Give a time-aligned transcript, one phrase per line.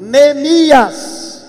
[0.00, 1.44] Neemias.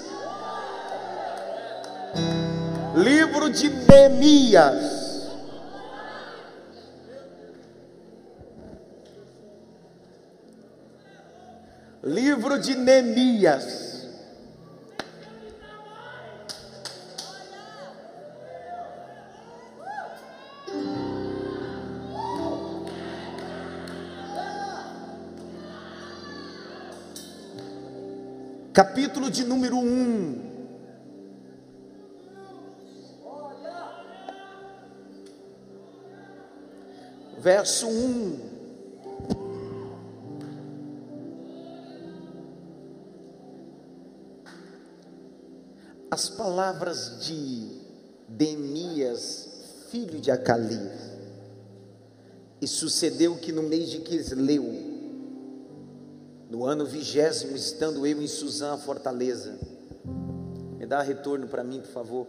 [2.93, 5.29] Livro de Neemias.
[12.03, 13.90] Livro de Neemias.
[28.81, 30.41] Capítulo de número 1.
[37.37, 38.39] Verso 1.
[46.09, 47.67] as palavras de
[48.27, 49.47] Demias,
[49.91, 51.11] filho de Acalias.
[52.59, 54.80] E sucedeu que no mês de Quisleu,
[56.51, 59.57] no ano vigésimo, estando eu em Suzã, a fortaleza,
[60.77, 62.27] me dá retorno para mim, por favor.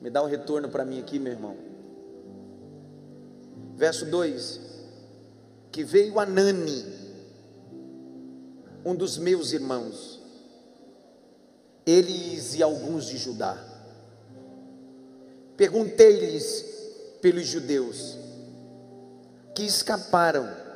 [0.00, 1.56] Me dá um retorno para mim aqui, meu irmão.
[3.76, 4.60] Verso 2:
[5.70, 6.84] Que veio Anani,
[8.84, 10.20] um dos meus irmãos,
[11.86, 13.56] eles e alguns de Judá.
[15.56, 16.64] Perguntei-lhes
[17.22, 18.18] pelos judeus
[19.54, 20.67] que escaparam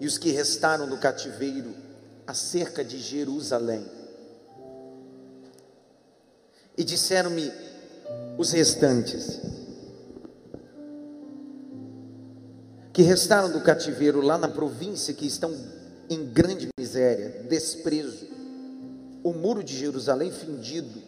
[0.00, 1.74] e os que restaram do cativeiro
[2.26, 3.84] acerca de Jerusalém.
[6.76, 7.50] E disseram-me
[8.36, 9.40] os restantes
[12.92, 15.54] que restaram do cativeiro lá na província que estão
[16.10, 18.26] em grande miséria, desprezo
[19.22, 21.00] o muro de Jerusalém findido,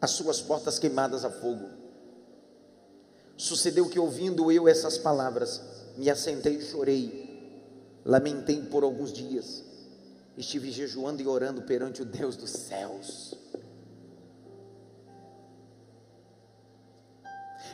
[0.00, 1.68] as suas portas queimadas a fogo.
[3.36, 5.60] Sucedeu que, ouvindo eu essas palavras,
[5.96, 7.23] me assentei e chorei,
[8.04, 9.64] lamentei por alguns dias,
[10.36, 13.34] estive jejuando e orando perante o Deus dos céus.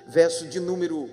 [0.07, 1.09] Verso de número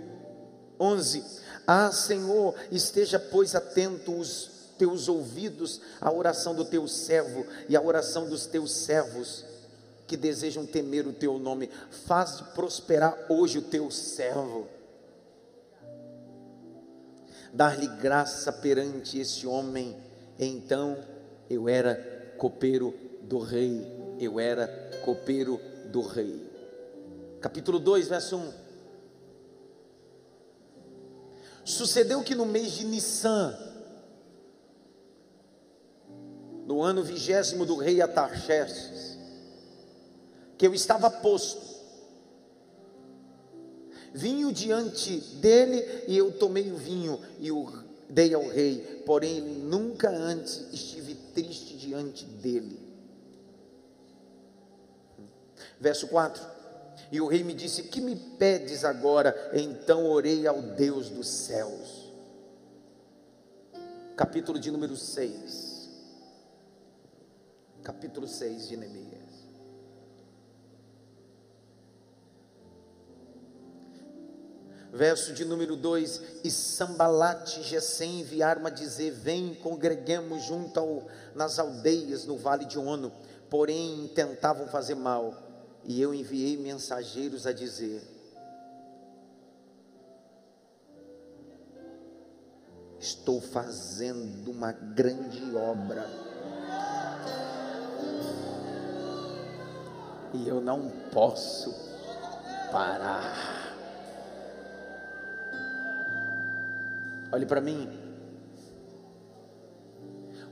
[0.80, 1.24] 11:
[1.66, 7.81] Ah, Senhor, esteja, pois, atento os teus ouvidos à oração do teu servo e à
[7.81, 9.44] oração dos teus servos
[10.06, 11.70] que desejam temer o teu nome.
[12.06, 14.77] Faz prosperar hoje o teu servo.
[17.57, 19.97] Dar-lhe graça perante esse homem.
[20.38, 20.95] Então
[21.50, 21.95] eu era
[22.38, 23.81] copeiro do rei.
[24.19, 24.68] Eu era
[25.03, 26.47] copeiro do rei.
[27.41, 28.53] Capítulo 2, verso 1.
[31.66, 33.57] Sucedeu que no mês de Nissan,
[36.67, 39.17] no ano vigésimo do rei Atarxerxes,
[40.59, 41.77] que eu estava posto,
[44.17, 47.72] vinho diante dele e eu tomei o vinho e o
[48.09, 52.79] dei ao rei, porém nunca antes estive triste diante dele.
[55.79, 56.44] Verso 4:
[57.11, 59.51] E o rei me disse: Que me pedes agora?
[59.53, 62.11] Então orei ao Deus dos céus.
[64.16, 65.78] Capítulo de número 6
[67.88, 69.47] capítulo 6 de Neemias.
[74.97, 81.03] Verso de número 2: E Sambalate Gesem enviaram a dizer: Vem, congreguemos junto ao,
[81.35, 83.12] nas aldeias no vale de Ono.
[83.47, 85.35] Porém, tentavam fazer mal.
[85.85, 88.02] E eu enviei mensageiros a dizer:
[93.00, 96.09] Estou fazendo uma grande obra
[100.34, 101.72] e eu não posso
[102.72, 103.56] parar.
[107.32, 107.90] Olhe para mim.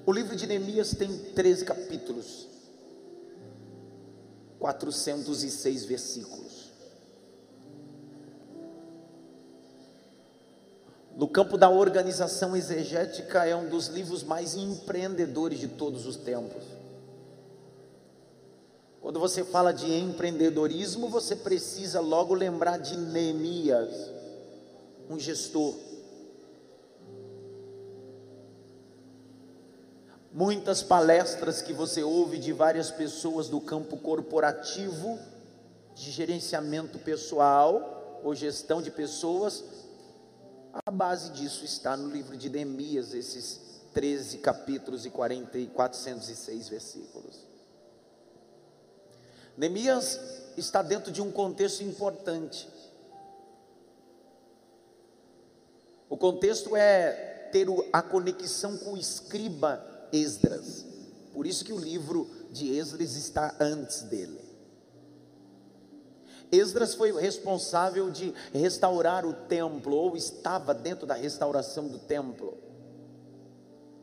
[0.06, 2.48] O livro de Neemias tem 13 capítulos,
[4.60, 6.66] 406 versículos.
[11.16, 16.64] No campo da organização exegética, é um dos livros mais empreendedores de todos os tempos.
[19.02, 24.12] Quando você fala de empreendedorismo, você precisa logo lembrar de Neemias,
[25.10, 25.74] um gestor.
[30.36, 35.18] Muitas palestras que você ouve de várias pessoas do campo corporativo,
[35.96, 39.64] de gerenciamento pessoal ou gestão de pessoas,
[40.74, 43.62] a base disso está no livro de Neemias, esses
[43.94, 47.40] 13 capítulos e 40 e 406 versículos.
[49.56, 50.20] Neemias
[50.58, 52.68] está dentro de um contexto importante.
[56.10, 60.86] O contexto é ter a conexão com o escriba Esdras.
[61.34, 64.40] Por isso que o livro de Esdras está antes dele.
[66.52, 72.58] Esdras foi responsável de restaurar o templo, ou estava dentro da restauração do templo.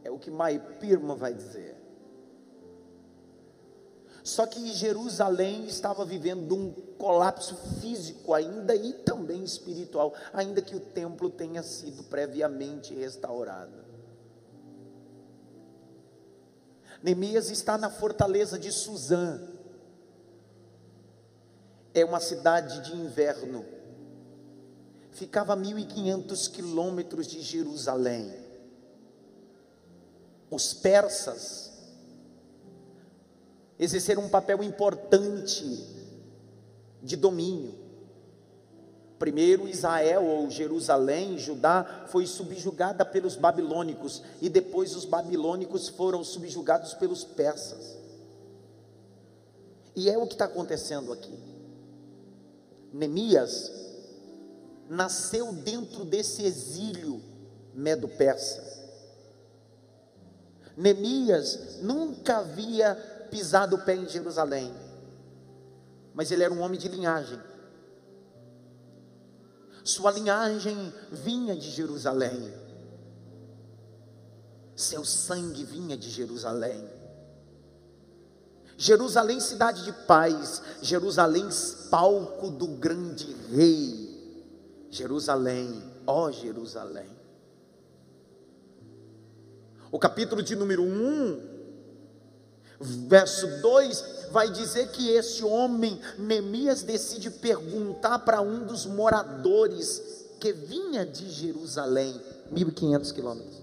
[0.05, 1.76] É o que Maipirma vai dizer.
[4.23, 10.81] Só que Jerusalém estava vivendo um colapso físico ainda e também espiritual, ainda que o
[10.81, 13.92] templo tenha sido previamente restaurado.
[17.03, 19.41] Neemias está na fortaleza de Suzã.
[21.93, 23.65] É uma cidade de inverno.
[25.11, 28.35] Ficava a 1.500 quilômetros de Jerusalém.
[30.51, 31.73] Os persas
[33.79, 35.65] exerceram um papel importante
[37.03, 37.81] de domínio.
[39.23, 46.93] Primeiro, Israel ou Jerusalém, Judá, foi subjugada pelos babilônicos, e depois os babilônicos foram subjugados
[46.95, 47.97] pelos persas.
[49.95, 51.39] E é o que está acontecendo aqui.
[52.93, 53.71] Neemias
[54.91, 57.23] nasceu dentro desse exílio
[57.73, 58.61] medo-persa.
[60.77, 62.97] Neemias nunca havia
[63.31, 64.75] pisado o pé em Jerusalém,
[66.13, 67.39] mas ele era um homem de linhagem.
[69.84, 72.52] Sua linhagem vinha de Jerusalém,
[74.76, 76.88] seu sangue vinha de Jerusalém.
[78.76, 81.49] Jerusalém, cidade de paz, Jerusalém,
[81.90, 84.11] palco do grande rei.
[84.90, 87.08] Jerusalém, ó Jerusalém.
[89.90, 91.52] O capítulo de número 1
[92.82, 94.00] verso 2
[94.32, 100.02] vai dizer que esse homem, Neemias, decide perguntar para um dos moradores
[100.40, 102.20] que vinha de Jerusalém,
[102.50, 103.62] 1500 quilômetros.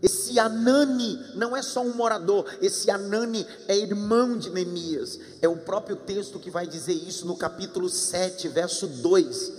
[0.00, 5.18] Esse Anani não é só um morador, esse Anani é irmão de Neemias.
[5.42, 9.52] É o próprio texto que vai dizer isso no capítulo 7, verso 2.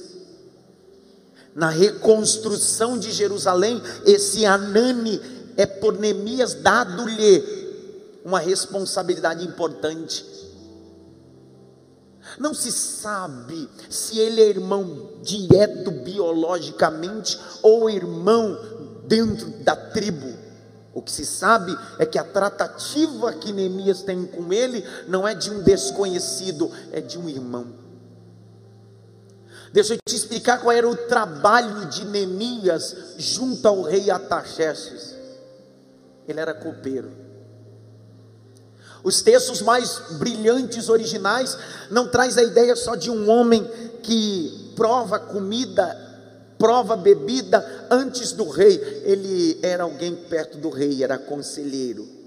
[1.54, 5.20] Na reconstrução de Jerusalém, esse Anani
[5.58, 7.59] é por Neemias dado-lhe
[8.24, 10.26] uma responsabilidade importante.
[12.38, 18.58] Não se sabe se ele é irmão direto biologicamente ou irmão
[19.08, 20.38] dentro da tribo.
[20.94, 25.34] O que se sabe é que a tratativa que Neemias tem com ele não é
[25.34, 27.74] de um desconhecido, é de um irmão.
[29.72, 35.20] Deixa eu te explicar qual era o trabalho de Neemias junto ao rei Ataxerxes
[36.32, 37.12] ele era copeiro.
[39.04, 41.58] Os textos mais brilhantes originais
[41.90, 43.64] não traz a ideia só de um homem
[44.04, 45.98] que prova comida,
[46.58, 48.76] prova bebida antes do rei.
[49.06, 52.20] Ele era alguém perto do rei, era conselheiro.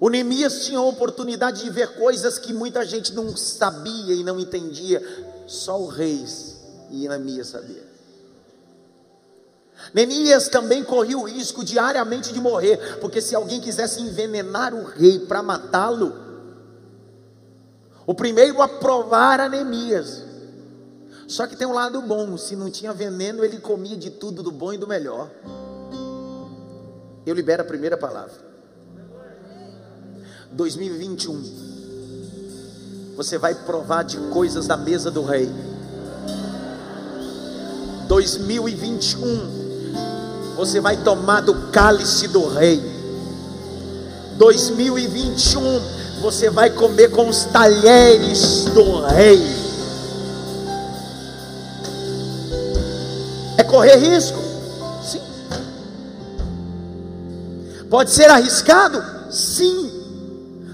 [0.00, 4.40] O Neemias tinha a oportunidade de ver coisas que muita gente não sabia e não
[4.40, 5.00] entendia.
[5.46, 6.24] Só o rei
[6.90, 7.91] e Neemias sabia.
[9.92, 15.18] Neemias também corria o risco diariamente de morrer, porque se alguém quisesse envenenar o rei
[15.18, 16.14] para matá-lo,
[18.06, 20.24] o primeiro a provar era Neemias.
[21.26, 24.50] Só que tem um lado bom: se não tinha veneno, ele comia de tudo, do
[24.50, 25.30] bom e do melhor.
[27.24, 28.34] Eu libero a primeira palavra.
[30.50, 31.70] 2021.
[33.16, 35.48] Você vai provar de coisas da mesa do rei.
[38.08, 39.61] 2021
[40.56, 42.82] você vai tomar do cálice do rei.
[44.36, 45.62] 2021,
[46.20, 49.40] você vai comer com os talheres do rei.
[53.56, 54.38] É correr risco?
[55.04, 55.20] Sim.
[57.88, 59.02] Pode ser arriscado?
[59.30, 59.90] Sim.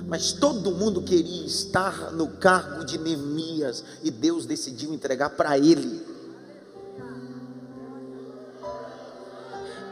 [0.07, 6.08] Mas todo mundo queria estar no cargo de Neemias e Deus decidiu entregar para ele.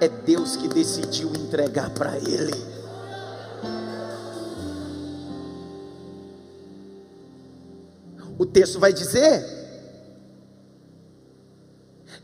[0.01, 2.77] É Deus que decidiu entregar para ele.
[8.39, 9.45] O texto vai dizer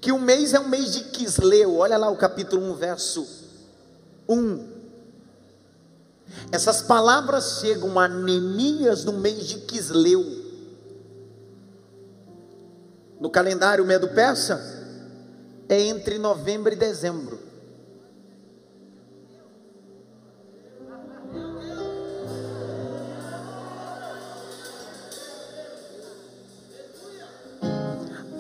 [0.01, 1.77] que o mês é um mês de Quisleu.
[1.77, 3.27] Olha lá o capítulo 1, verso
[4.29, 4.73] 1.
[6.51, 10.43] Essas palavras chegam a Neemias no mês de Quisleu.
[13.19, 14.61] No calendário medo-persa,
[15.69, 17.52] é entre novembro e dezembro.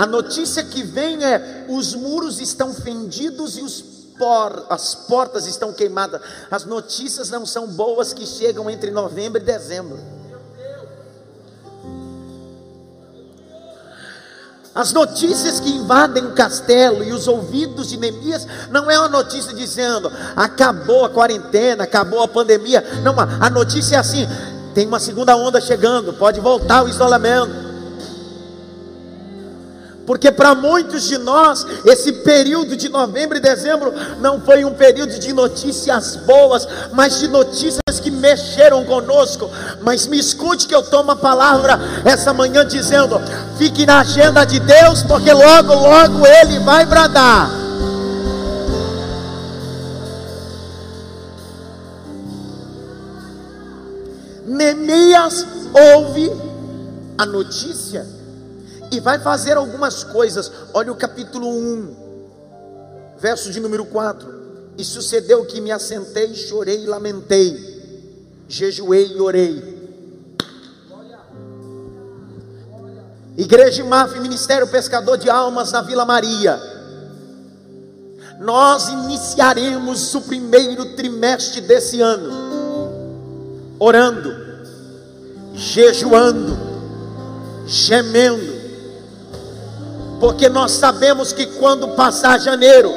[0.02, 3.80] A notícia que vem é: os muros estão fendidos e os
[4.18, 6.20] por, as portas estão queimadas.
[6.50, 10.00] As notícias não são boas que chegam entre novembro e dezembro.
[14.74, 19.54] As notícias que invadem o castelo e os ouvidos de Neemias não é uma notícia
[19.54, 22.82] dizendo acabou a quarentena, acabou a pandemia.
[23.04, 24.26] Não, a notícia é assim:
[24.74, 27.71] tem uma segunda onda chegando, pode voltar o isolamento.
[30.06, 35.18] Porque para muitos de nós, esse período de novembro e dezembro não foi um período
[35.18, 39.48] de notícias boas, mas de notícias que mexeram conosco.
[39.82, 43.20] Mas me escute que eu tomo a palavra essa manhã dizendo:
[43.56, 47.50] fique na agenda de Deus, porque logo, logo Ele vai bradar.
[54.44, 56.30] Neemias ouve
[57.16, 58.04] a notícia
[58.92, 60.52] e vai fazer algumas coisas.
[60.72, 61.96] Olha o capítulo 1,
[63.18, 64.42] verso de número 4.
[64.78, 69.72] E sucedeu que me assentei, chorei e lamentei, jejuei e orei.
[73.36, 76.60] Igreja Maf, Ministério Pescador de Almas na Vila Maria.
[78.38, 82.52] Nós iniciaremos o primeiro trimestre desse ano
[83.82, 84.32] orando,
[85.54, 86.56] jejuando,
[87.66, 88.51] gemendo,
[90.22, 92.94] porque nós sabemos que quando passar janeiro,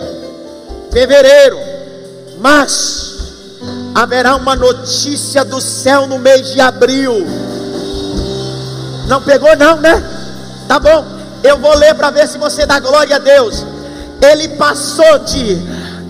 [0.92, 1.58] fevereiro,
[2.38, 3.16] março,
[3.96, 7.16] haverá uma notícia do céu no mês de abril.
[9.08, 10.04] Não pegou, não, né?
[10.68, 11.04] Tá bom,
[11.44, 13.66] eu vou ler para ver se você dá glória a Deus.
[14.22, 15.56] Ele passou de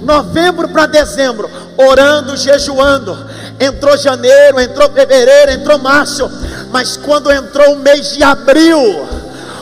[0.04, 3.18] novembro para dezembro, orando, jejuando.
[3.58, 6.30] Entrou janeiro, entrou fevereiro, entrou março,
[6.74, 9.15] mas quando entrou o mês de abril,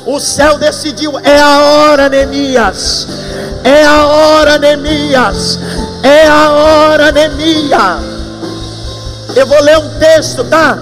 [0.05, 3.07] o céu decidiu: é a hora, Neemias.
[3.63, 5.59] É a hora, Neemias.
[6.03, 8.03] É a hora, Neemias.
[9.35, 10.77] Eu vou ler um texto, tá?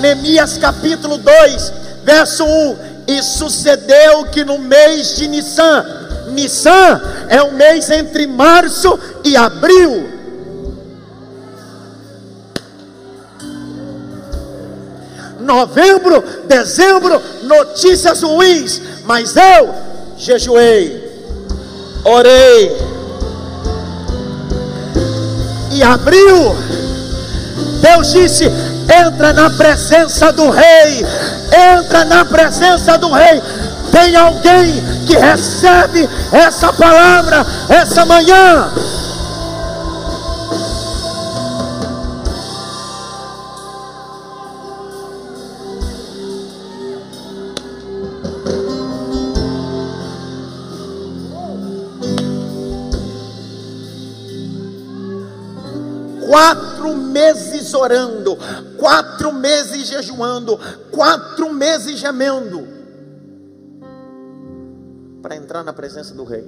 [0.00, 1.72] Neemias capítulo 2,
[2.04, 2.76] verso 1.
[3.08, 5.84] E sucedeu que no mês de Nissan,
[6.28, 10.15] Nissan é o mês entre março e abril
[15.46, 19.74] novembro, dezembro, notícias ruins, mas eu
[20.18, 21.02] jejuei,
[22.04, 22.76] orei,
[25.72, 26.56] e abriu.
[27.80, 28.44] Deus disse:
[29.06, 31.06] entra na presença do Rei,
[31.78, 33.42] entra na presença do Rei.
[33.92, 38.70] Tem alguém que recebe essa palavra essa manhã?
[56.36, 58.36] Quatro meses orando,
[58.76, 60.58] quatro meses jejuando,
[60.90, 62.68] quatro meses gemendo,
[65.22, 66.46] para entrar na presença do Rei.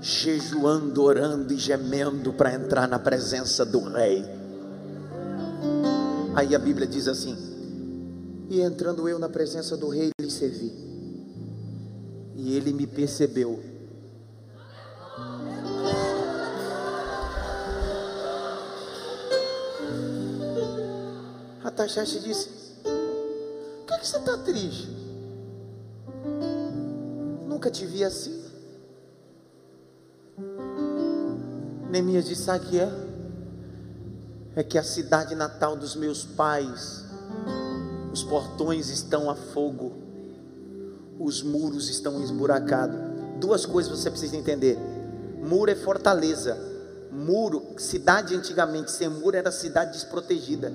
[0.00, 4.24] Jejuando, orando e gemendo para entrar na presença do Rei.
[6.36, 7.55] Aí a Bíblia diz assim:
[8.48, 10.72] e entrando eu na presença do rei, lhe servi.
[12.34, 13.60] E ele me percebeu.
[21.64, 22.48] A Taxaste disse:
[22.82, 24.88] Por que, que você está triste?
[27.48, 28.44] Nunca te vi assim.
[31.90, 33.06] Neemias disse: Sabe o que é?
[34.54, 37.05] É que a cidade natal dos meus pais
[38.16, 39.92] os portões estão a fogo,
[41.20, 42.96] os muros estão esburacados.
[43.38, 44.78] Duas coisas você precisa entender:
[45.42, 46.56] muro é fortaleza,
[47.12, 50.72] muro, cidade antigamente sem muro era cidade desprotegida,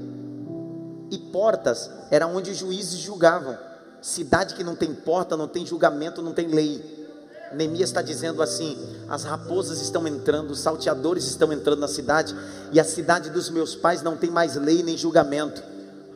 [1.09, 3.57] e portas era onde os juízes julgavam.
[4.03, 7.07] Cidade que não tem porta, não tem julgamento, não tem lei.
[7.53, 8.77] Neemias está dizendo assim:
[9.09, 12.35] as raposas estão entrando, os salteadores estão entrando na cidade,
[12.71, 15.70] e a cidade dos meus pais não tem mais lei nem julgamento.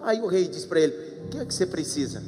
[0.05, 0.93] Aí o rei diz para ele:
[1.25, 2.21] O que é que você precisa?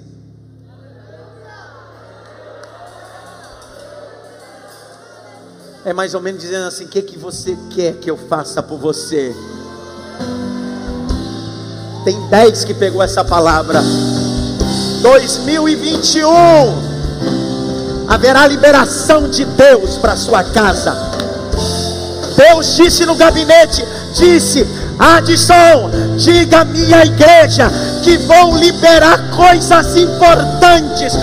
[5.86, 8.63] É mais ou menos dizendo assim: O que, é que você quer que eu faça
[8.63, 9.31] por você?
[12.03, 13.79] Tem dez que pegou essa palavra.
[15.03, 16.27] 2021
[18.07, 20.96] haverá liberação de Deus para sua casa.
[22.36, 24.65] Deus disse no gabinete: disse:
[25.00, 27.70] Adson, diga à minha igreja
[28.04, 31.13] que vou liberar coisas importantes,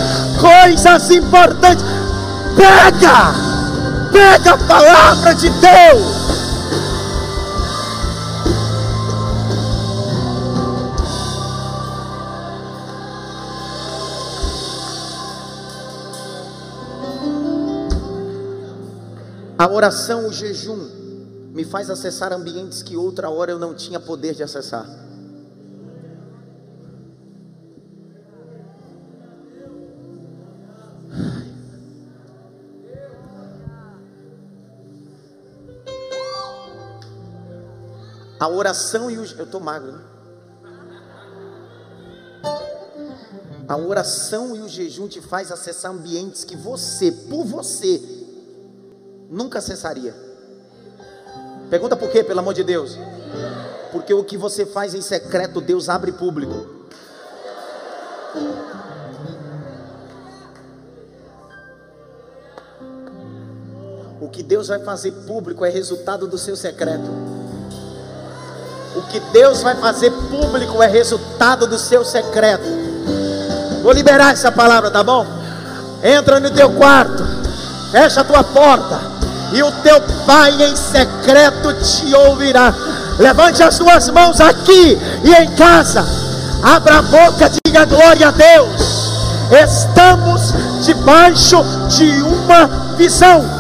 [0.41, 1.85] coisas importantes.
[2.57, 3.35] Pega,
[4.13, 6.25] pega a palavra de Deus.
[19.59, 21.04] A oração, o jejum,
[21.55, 24.85] me faz acessar ambientes que outra hora eu não tinha poder de acessar.
[38.41, 39.25] A oração e o.
[39.39, 40.05] Eu estou magro, né?
[43.69, 48.03] A oração e o jejum te faz acessar ambientes que você, por você,
[49.31, 50.34] nunca cessaria.
[51.71, 52.99] Pergunta por quê, pelo amor de Deus?
[53.91, 56.67] Porque o que você faz em secreto, Deus abre público.
[64.21, 67.09] O que Deus vai fazer público é resultado do seu secreto.
[68.97, 72.65] O que Deus vai fazer público é resultado do seu secreto.
[73.83, 75.27] Vou liberar essa palavra, tá bom?
[76.03, 77.23] Entra no teu quarto,
[77.91, 79.14] fecha a tua porta
[79.53, 82.75] e o teu Pai em secreto te ouvirá.
[83.19, 86.05] Levante as suas mãos aqui e em casa.
[86.63, 89.05] Abra a boca, diga glória a Deus.
[89.53, 90.53] Estamos
[90.85, 93.54] debaixo de uma visão.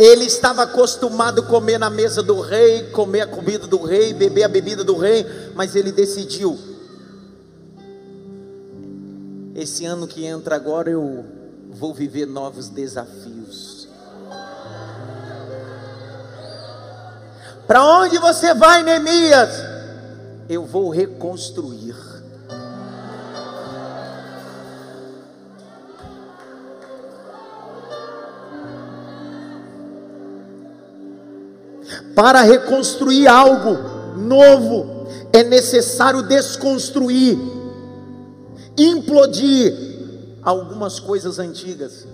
[0.00, 4.44] Ele estava acostumado a comer na mesa do rei, comer a comida do rei, beber
[4.44, 6.58] a bebida do rei, mas ele decidiu:
[9.54, 11.22] esse ano que entra agora eu
[11.68, 13.88] vou viver novos desafios.
[17.66, 19.50] Para onde você vai, Neemias?
[20.48, 21.89] Eu vou reconstruir.
[32.14, 37.38] Para reconstruir algo novo, é necessário desconstruir,
[38.76, 39.74] implodir
[40.42, 42.06] algumas coisas antigas.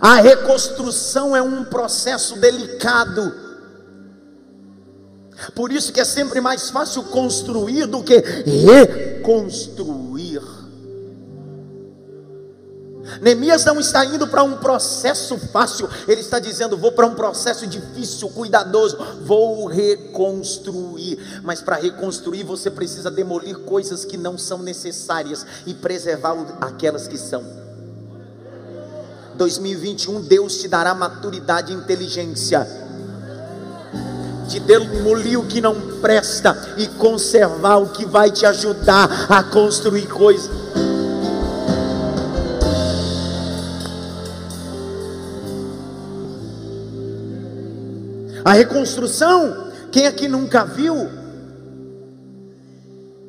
[0.00, 3.34] A reconstrução é um processo delicado.
[5.54, 10.11] Por isso que é sempre mais fácil construir do que reconstruir.
[13.22, 17.68] Neemias não está indo para um processo fácil, ele está dizendo: vou para um processo
[17.68, 21.40] difícil, cuidadoso, vou reconstruir.
[21.44, 27.16] Mas para reconstruir você precisa demolir coisas que não são necessárias e preservar aquelas que
[27.16, 27.44] são.
[29.36, 32.66] 2021 Deus te dará maturidade e inteligência
[34.48, 40.08] de demolir o que não presta e conservar o que vai te ajudar a construir
[40.08, 40.50] coisas.
[48.44, 51.08] A reconstrução, quem aqui nunca viu?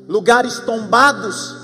[0.08, 1.56] Lugares tombados,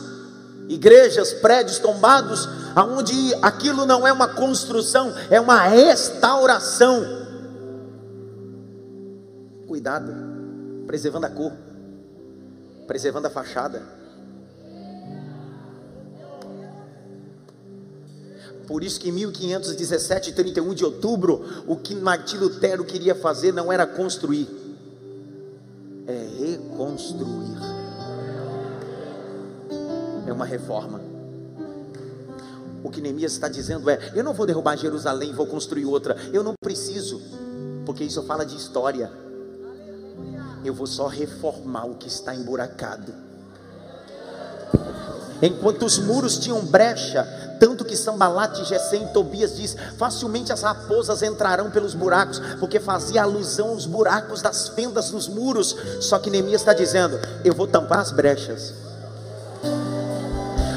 [0.68, 7.04] igrejas, prédios tombados, aonde aquilo não é uma construção, é uma restauração.
[9.66, 10.14] Cuidado,
[10.86, 11.52] preservando a cor,
[12.86, 13.99] preservando a fachada.
[18.70, 23.72] Por isso que em 1517, 31 de outubro, o que Martim Lutero queria fazer não
[23.72, 24.48] era construir,
[26.06, 27.58] é reconstruir.
[30.24, 31.00] É uma reforma.
[32.84, 36.16] O que Neemias está dizendo é: eu não vou derrubar Jerusalém, vou construir outra.
[36.32, 37.20] Eu não preciso,
[37.84, 39.10] porque isso fala de história.
[40.64, 43.12] Eu vou só reformar o que está emburacado.
[45.42, 51.22] Enquanto os muros tinham brecha, tanto que Sambalate, Gesem e Tobias diz: facilmente as raposas
[51.22, 55.76] entrarão pelos buracos, porque fazia alusão aos buracos das fendas dos muros.
[56.00, 58.72] Só que Neemias está dizendo: eu vou tampar as brechas.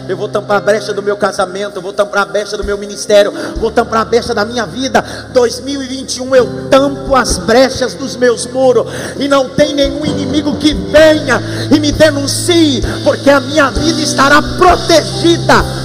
[0.09, 3.31] eu vou tampar a brecha do meu casamento, vou tampar a brecha do meu ministério,
[3.55, 5.01] vou tampar a brecha da minha vida.
[5.31, 8.85] 2021 eu tampo as brechas dos meus muros,
[9.17, 11.41] e não tem nenhum inimigo que venha
[11.71, 15.82] e me denuncie, porque a minha vida estará protegida.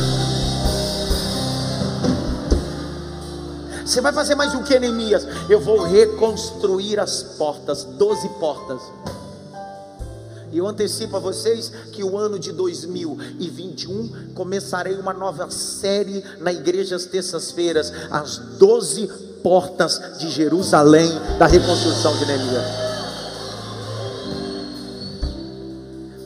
[3.98, 5.26] Você vai fazer mais o que, Neemias?
[5.50, 8.80] Eu vou reconstruir as portas, 12 portas.
[10.52, 16.52] E eu antecipo a vocês que o ano de 2021 começarei uma nova série na
[16.52, 19.08] igreja às terças-feiras, as 12
[19.42, 22.66] portas de Jerusalém da reconstrução de Neemias.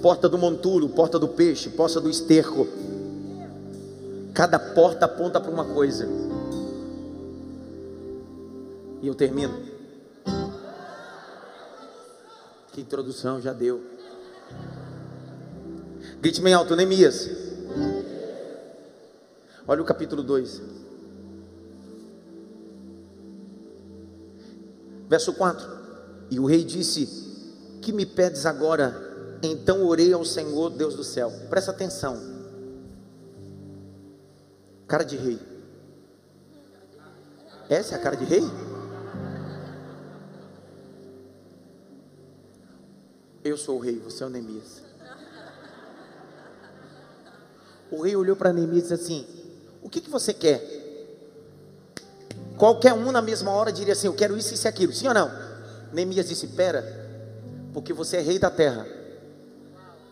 [0.02, 2.68] Porta do monturo, porta do peixe, porta do esterco.
[4.35, 6.31] Cada porta aponta para uma coisa.
[9.02, 9.52] E eu termino.
[12.72, 13.82] Que introdução já deu.
[16.20, 17.28] Grite bem alto, Neemias.
[19.66, 20.62] Olha o capítulo 2.
[25.08, 25.68] Verso 4.
[26.30, 27.08] E o rei disse:
[27.82, 29.10] Que me pedes agora?
[29.42, 31.32] Então orei ao Senhor, Deus do céu.
[31.50, 32.16] Presta atenção.
[34.86, 35.40] Cara de rei.
[37.68, 38.42] Essa é a cara de rei?
[43.44, 44.83] Eu sou o rei, você é o Neemias.
[47.90, 49.26] O rei olhou para Neemias e disse assim:
[49.83, 50.62] O que, que você quer?
[52.57, 54.92] Qualquer um na mesma hora diria assim: Eu quero isso, isso e aquilo.
[54.92, 55.28] Sim ou não?
[55.92, 56.85] Neemias disse: Pera,
[57.72, 58.87] porque você é rei da terra.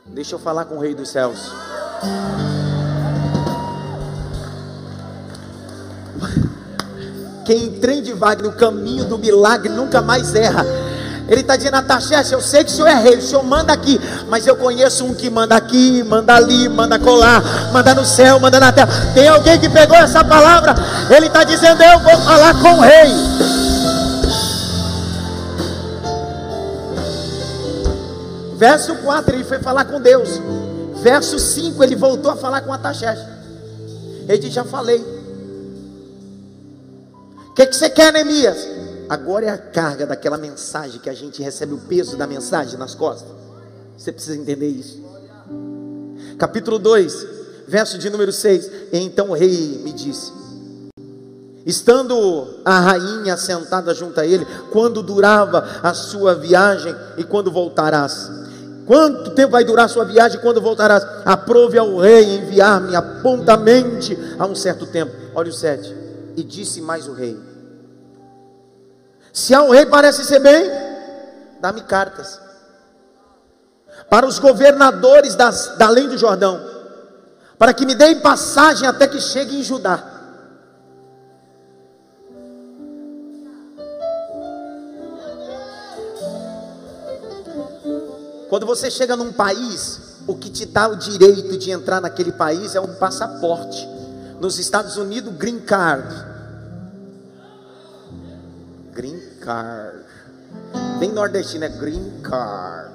[0.06, 1.38] Deixa eu falar com o rei dos céus.
[7.46, 10.89] Quem entende Wagner, o caminho do milagre nunca mais erra.
[11.30, 14.00] Ele está dizendo, Ataxés, eu sei que o senhor é rei, o senhor manda aqui,
[14.28, 17.40] mas eu conheço um que manda aqui, manda ali, manda colar,
[17.72, 18.88] manda no céu, manda na terra.
[19.14, 20.74] Tem alguém que pegou essa palavra?
[21.08, 23.14] Ele está dizendo, eu vou falar com o rei.
[28.56, 30.30] Verso 4, ele foi falar com Deus.
[30.96, 33.20] Verso 5, ele voltou a falar com Ataxés.
[34.28, 34.98] Ele disse, já falei.
[37.50, 38.79] O que, que você quer, Neemias?
[39.10, 42.94] Agora é a carga daquela mensagem que a gente recebe o peso da mensagem nas
[42.94, 43.28] costas.
[43.98, 45.02] Você precisa entender isso.
[46.38, 47.26] Capítulo 2,
[47.66, 48.70] verso de número 6.
[48.92, 50.30] Então o rei me disse:
[51.66, 58.30] Estando a rainha sentada junto a ele, quando durava a sua viagem e quando voltarás?
[58.86, 61.04] Quanto tempo vai durar a sua viagem e quando voltarás?
[61.24, 65.10] Aprove ao rei enviar-me apontamente a um certo tempo.
[65.34, 65.96] Olha o 7.
[66.36, 67.49] E disse mais o rei:
[69.32, 70.70] se ao rei parece ser bem,
[71.60, 72.40] dá-me cartas.
[74.08, 76.60] Para os governadores das, da além do Jordão,
[77.58, 80.02] para que me deem passagem até que chegue em Judá.
[88.48, 92.74] Quando você chega num país, o que te dá o direito de entrar naquele país
[92.74, 93.88] é um passaporte.
[94.40, 96.12] Nos Estados Unidos, green card.
[98.92, 100.04] Green card.
[100.98, 102.90] Bem nordestino é green card.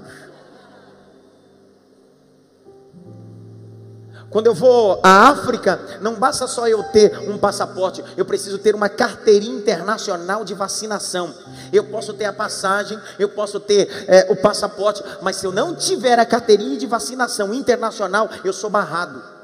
[4.29, 8.75] Quando eu vou à África, não basta só eu ter um passaporte, eu preciso ter
[8.75, 11.33] uma carteirinha internacional de vacinação.
[11.71, 15.73] Eu posso ter a passagem, eu posso ter é, o passaporte, mas se eu não
[15.73, 19.34] tiver a carteirinha de vacinação internacional, eu sou barrado.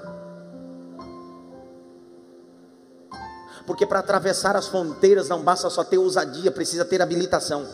[3.72, 7.66] Porque para atravessar as fronteiras não basta só ter ousadia, precisa ter habilitação.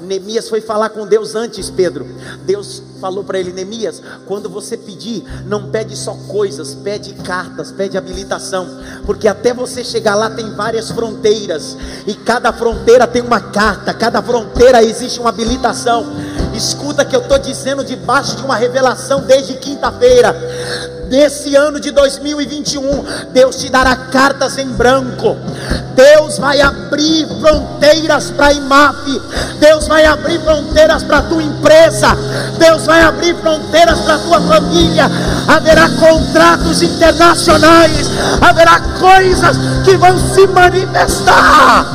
[0.00, 2.06] Neemias foi falar com Deus antes, Pedro.
[2.46, 7.98] Deus falou para ele: Neemias, quando você pedir, não pede só coisas, pede cartas, pede
[7.98, 8.68] habilitação,
[9.04, 11.76] porque até você chegar lá tem várias fronteiras,
[12.06, 16.06] e cada fronteira tem uma carta, cada fronteira existe uma habilitação.
[16.54, 20.34] Escuta que eu estou dizendo debaixo de uma revelação desde quinta-feira.
[21.10, 25.36] Nesse ano de 2021, Deus te dará cartas em branco.
[25.96, 29.20] Deus vai abrir fronteiras para a IMAF.
[29.58, 32.16] Deus vai abrir fronteiras para a tua empresa.
[32.58, 35.10] Deus vai abrir fronteiras para a tua família.
[35.48, 38.08] Haverá contratos internacionais.
[38.40, 41.86] Haverá coisas que vão se manifestar.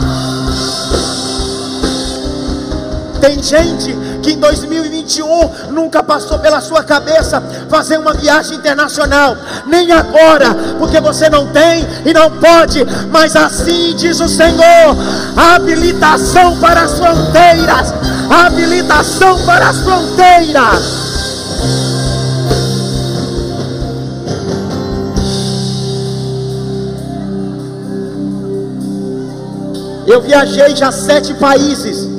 [3.22, 9.92] Tem gente que em 2021 nunca passou pela sua cabeça fazer uma viagem internacional, nem
[9.92, 10.48] agora,
[10.80, 14.98] porque você não tem e não pode, mas assim diz o Senhor:
[15.38, 17.94] habilitação para as fronteiras,
[18.32, 21.06] habilitação para as fronteiras.
[30.08, 32.15] Eu viajei já sete países.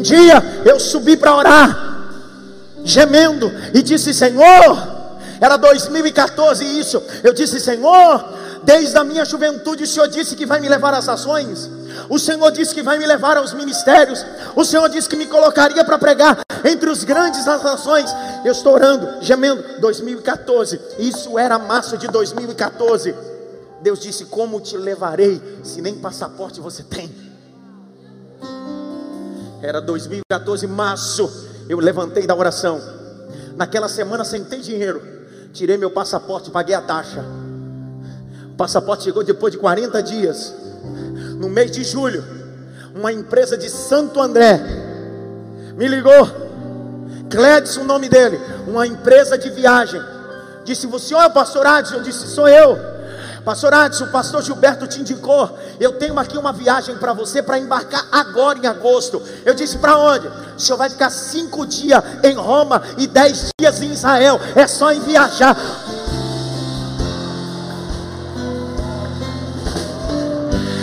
[0.00, 2.06] Um dia eu subi para orar,
[2.82, 4.78] gemendo, e disse: Senhor,
[5.38, 7.02] era 2014 isso.
[7.22, 8.24] Eu disse: Senhor,
[8.62, 11.70] desde a minha juventude o Senhor disse que vai me levar às ações.
[12.08, 14.24] O Senhor disse que vai me levar aos ministérios.
[14.56, 18.10] O Senhor disse que me colocaria para pregar entre os grandes das nações.
[18.42, 19.62] Eu estou orando, gemendo.
[19.80, 20.80] 2014.
[20.98, 23.14] Isso era março de 2014.
[23.82, 27.29] Deus disse: Como te levarei se nem passaporte você tem?
[29.62, 31.48] Era 2014, março.
[31.68, 32.80] Eu levantei da oração.
[33.56, 35.02] Naquela semana sentei dinheiro.
[35.52, 37.24] Tirei meu passaporte, paguei a taxa.
[38.52, 40.54] O passaporte chegou depois de 40 dias.
[41.38, 42.24] No mês de julho,
[42.94, 44.60] uma empresa de Santo André
[45.76, 46.28] me ligou.
[47.30, 50.00] Cledson, o nome dele, uma empresa de viagem.
[50.64, 51.96] Disse: Você é o pastor Adson?
[51.96, 52.76] Eu disse: Sou eu.
[53.44, 55.58] Pastor Adson, o pastor Gilberto te indicou.
[55.78, 59.22] Eu tenho aqui uma viagem para você para embarcar agora em agosto.
[59.44, 60.26] Eu disse: Para onde?
[60.26, 64.40] O senhor vai ficar cinco dias em Roma e dez dias em Israel.
[64.54, 65.56] É só em viajar.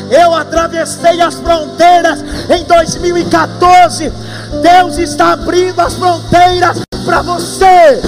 [0.09, 4.11] Eu atravessei as fronteiras em 2014.
[4.61, 8.01] Deus está abrindo as fronteiras para você.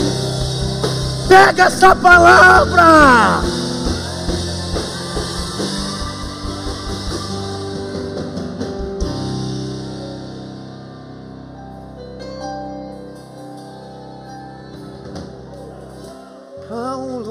[1.28, 3.59] Pega essa palavra.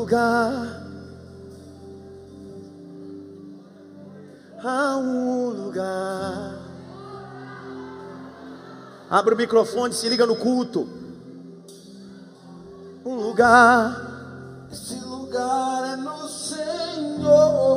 [0.09, 0.89] Lugar.
[4.65, 6.59] Há um lugar.
[9.11, 10.89] Abre o microfone, se liga no culto.
[13.05, 14.67] Um lugar.
[14.73, 17.77] Esse lugar é no Senhor.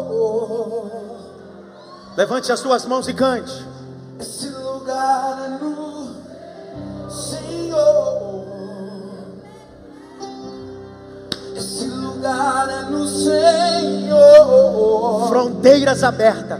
[2.15, 3.65] Levante as suas mãos e cante.
[4.19, 6.15] Esse lugar é no
[7.09, 8.30] Senhor.
[11.62, 14.50] Esse lugar é no Senhor.
[15.28, 16.60] Fronteiras abertas.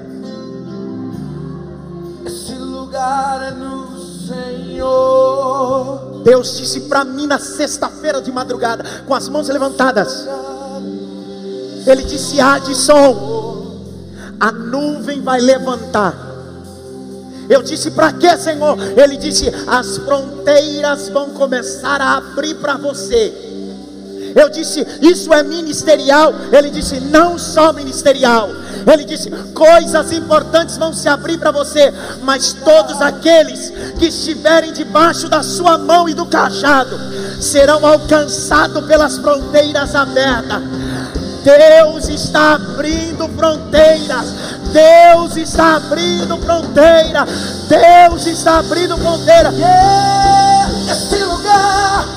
[2.24, 6.22] Esse lugar é no Senhor.
[6.24, 10.28] Deus disse para mim na sexta-feira de madrugada, com as mãos levantadas.
[11.88, 13.82] Ele disse: Adson,
[14.40, 16.14] a nuvem vai levantar.
[17.50, 18.78] Eu disse: Para quê, Senhor?
[18.96, 23.51] Ele disse: As fronteiras vão começar a abrir para você.
[24.36, 26.34] Eu disse, isso é ministerial.
[26.52, 28.50] Ele disse, não só ministerial.
[28.92, 35.30] Ele disse, coisas importantes vão se abrir para você, mas todos aqueles que estiverem debaixo
[35.30, 37.00] da sua mão e do cajado
[37.40, 40.62] serão alcançados pelas fronteiras abertas.
[41.44, 44.26] Deus está abrindo fronteiras.
[44.72, 47.26] Deus está abrindo fronteira.
[47.68, 49.50] Deus está abrindo fronteira.
[49.52, 52.08] Yeah, esse lugar,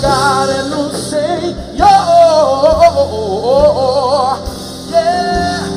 [0.00, 1.56] lugar é no Senhor.
[4.88, 5.68] Yeah.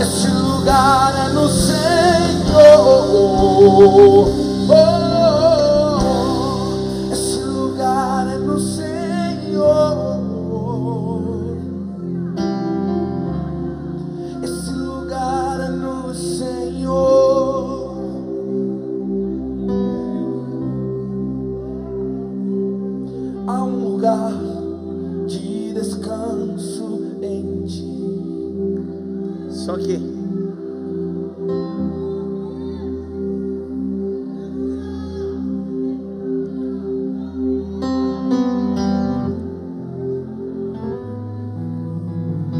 [0.00, 1.84] Esse lugar é no Senhor.
[4.66, 5.23] Oh,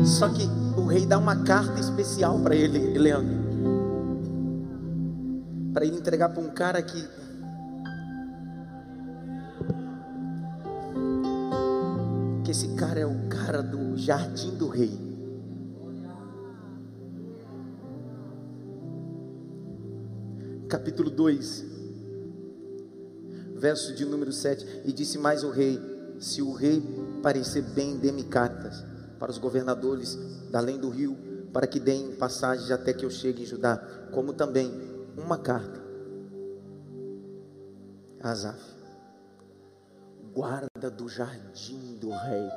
[0.05, 0.43] Só que
[0.77, 3.43] o rei dá uma carta especial para ele, Leandro.
[5.73, 7.09] Para ele entregar para um cara que
[12.45, 14.93] que esse cara é o cara do jardim do rei.
[20.69, 21.65] Capítulo 2,
[23.57, 24.83] verso de número 7.
[24.85, 25.81] E disse mais o rei:
[26.21, 26.83] Se o rei
[27.23, 30.17] parecer bem, dê-me cartas para os governadores
[30.51, 31.17] da além do rio,
[31.53, 33.77] para que deem passagem até que eu chegue em Judá,
[34.13, 34.73] como também
[35.17, 35.85] uma carta
[38.25, 38.55] a
[40.33, 42.49] guarda do jardim do rei,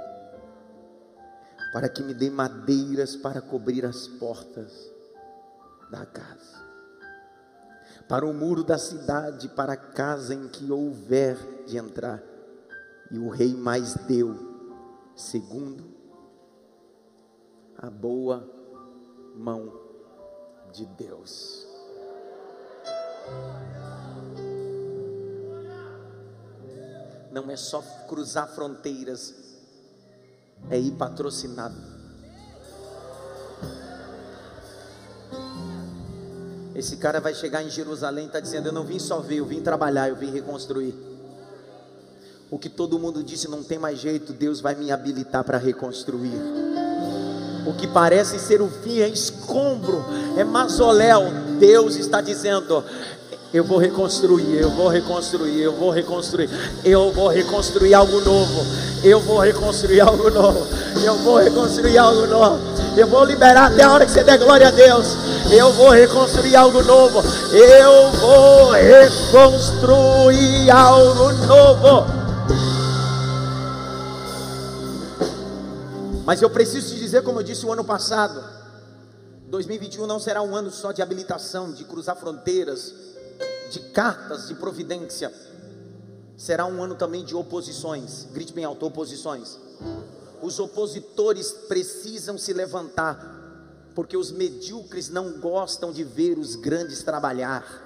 [1.73, 4.89] para que me dê madeiras para cobrir as portas
[5.91, 6.63] da casa,
[8.07, 12.23] para o muro da cidade, para a casa em que houver de entrar.
[13.11, 14.35] E o rei mais deu,
[15.17, 15.96] segundo
[17.77, 18.47] a boa
[19.35, 19.71] mão
[20.73, 21.65] de Deus.
[27.31, 29.33] Não é só cruzar fronteiras,
[30.69, 31.75] é ir patrocinado.
[36.73, 39.45] Esse cara vai chegar em Jerusalém e está dizendo: Eu não vim só ver, eu
[39.45, 40.95] vim trabalhar, eu vim reconstruir.
[42.49, 46.86] O que todo mundo disse não tem mais jeito, Deus vai me habilitar para reconstruir.
[47.67, 50.05] O que parece ser o fim é escombro,
[50.37, 51.29] é mazoléu.
[51.59, 52.81] Deus está dizendo:
[53.53, 56.49] eu vou reconstruir, eu vou reconstruir, eu vou reconstruir,
[56.85, 58.65] eu vou reconstruir algo novo,
[59.03, 60.65] eu vou reconstruir algo novo,
[61.03, 62.59] eu vou reconstruir algo novo,
[62.95, 65.17] eu vou liberar até a hora que você der glória a Deus,
[65.51, 72.17] eu vou reconstruir algo novo, eu vou reconstruir algo novo.
[76.25, 78.43] Mas eu preciso dizer, como eu disse o ano passado,
[79.47, 82.93] 2021 não será um ano só de habilitação, de cruzar fronteiras,
[83.71, 85.33] de cartas de providência.
[86.35, 88.27] Será um ano também de oposições.
[88.31, 89.57] Grite bem alto: oposições.
[90.41, 97.85] Os opositores precisam se levantar, porque os medíocres não gostam de ver os grandes trabalhar.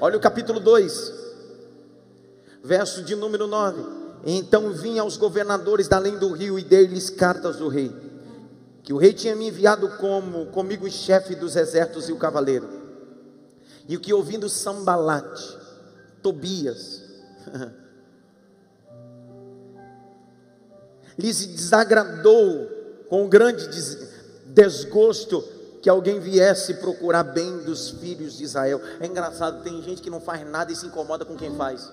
[0.00, 1.12] Olha o capítulo 2,
[2.62, 3.99] verso de número 9.
[4.24, 7.90] Então vinha aos governadores da além do rio e dei-lhes cartas do rei
[8.82, 12.68] que o rei tinha me enviado como comigo o chefe dos exércitos e o cavaleiro.
[13.88, 15.56] E o que ouvindo Sambalate,
[16.20, 17.02] Tobias,
[21.16, 22.68] lhes desagradou
[23.08, 23.68] com um grande
[24.46, 25.40] desgosto
[25.80, 28.80] que alguém viesse procurar bem dos filhos de Israel.
[28.98, 31.92] É engraçado, tem gente que não faz nada e se incomoda com quem faz.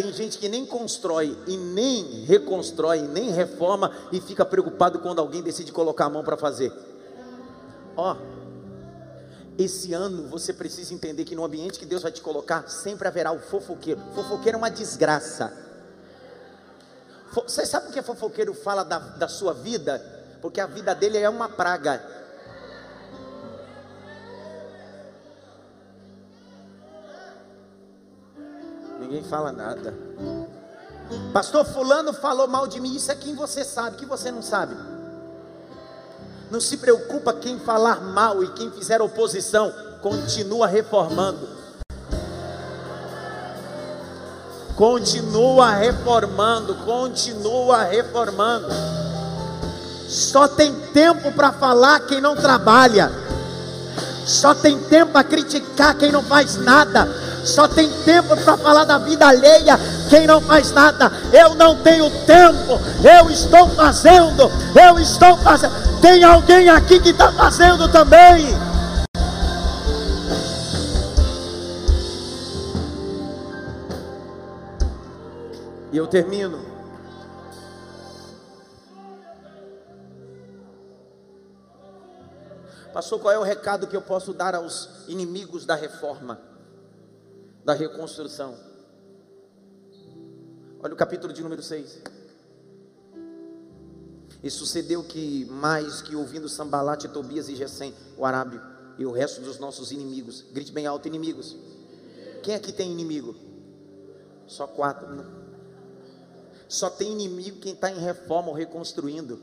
[0.00, 5.42] Tem gente que nem constrói e nem reconstrói, nem reforma e fica preocupado quando alguém
[5.42, 6.72] decide colocar a mão para fazer.
[7.96, 8.16] Ó,
[9.58, 13.32] esse ano você precisa entender que no ambiente que Deus vai te colocar, sempre haverá
[13.32, 14.00] o fofoqueiro.
[14.14, 15.52] Fofoqueiro é uma desgraça.
[17.32, 20.00] Você sabe o que é fofoqueiro fala da, da sua vida?
[20.40, 22.17] Porque a vida dele é uma praga.
[29.08, 29.94] Ninguém fala nada.
[31.32, 32.94] Pastor Fulano falou mal de mim.
[32.94, 34.76] Isso é quem você sabe, que você não sabe.
[36.50, 41.48] Não se preocupa quem falar mal e quem fizer oposição, continua reformando.
[44.76, 48.68] Continua reformando, continua reformando.
[50.06, 53.10] Só tem tempo para falar quem não trabalha.
[54.26, 58.98] Só tem tempo para criticar quem não faz nada só tem tempo para falar da
[58.98, 61.10] vida alheia quem não faz nada.
[61.32, 66.00] Eu não tenho tempo, eu estou fazendo, eu estou fazendo.
[66.00, 68.46] Tem alguém aqui que está fazendo também.
[75.90, 76.66] E eu termino.
[82.92, 86.47] Pastor, qual é o recado que eu posso dar aos inimigos da reforma?
[87.68, 88.56] Da reconstrução.
[90.80, 92.00] Olha o capítulo de número 6.
[94.42, 98.58] E sucedeu que, mais que ouvindo Sambalate, Tobias e Gesem, o arábio,
[98.96, 101.58] e o resto dos nossos inimigos, grite bem alto: inimigos.
[102.42, 103.36] Quem aqui tem inimigo?
[104.46, 105.14] Só quatro.
[105.14, 105.26] Não.
[106.66, 109.42] Só tem inimigo quem está em reforma ou reconstruindo.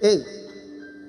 [0.00, 0.24] Ei,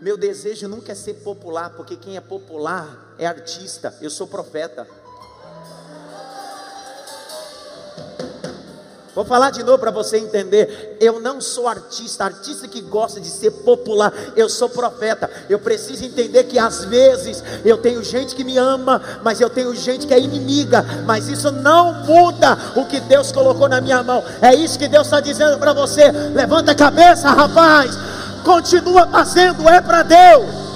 [0.01, 3.97] meu desejo nunca é ser popular, porque quem é popular é artista.
[4.01, 4.85] Eu sou profeta.
[9.17, 10.95] Vou falar de novo para você entender.
[11.01, 14.13] Eu não sou artista, artista que gosta de ser popular.
[14.35, 15.27] Eu sou profeta.
[15.49, 19.73] Eu preciso entender que às vezes eu tenho gente que me ama, mas eu tenho
[19.73, 20.85] gente que é inimiga.
[21.07, 24.23] Mas isso não muda o que Deus colocou na minha mão.
[24.39, 26.11] É isso que Deus está dizendo para você.
[26.11, 27.97] Levanta a cabeça, rapaz.
[28.43, 30.66] Continua fazendo, é para Deus.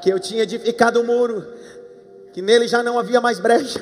[0.00, 1.46] Que eu tinha edificado o muro,
[2.32, 3.80] que nele já não havia mais brecha,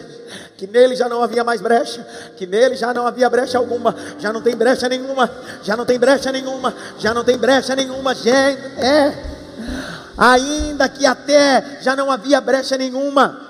[0.56, 2.06] que nele já não havia mais brecha,
[2.36, 5.30] que nele já não havia brecha alguma, já não tem brecha nenhuma,
[5.62, 9.14] já não tem brecha nenhuma, já não tem brecha nenhuma, gente, é,
[10.16, 13.46] ainda que até já não havia brecha nenhuma.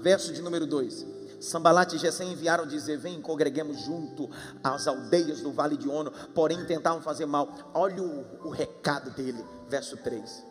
[0.00, 1.06] Verso de número 2:
[1.40, 4.30] Sambalat e Gesem enviaram dizer: Vem, congreguemos junto
[4.62, 7.48] às aldeias do vale de Ono, porém tentavam fazer mal.
[7.74, 10.47] Olha o, o recado dele, verso 3.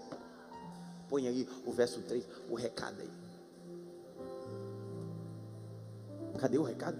[1.09, 3.09] Põe aí o verso 3, o recado aí.
[6.37, 6.97] Cadê o recado?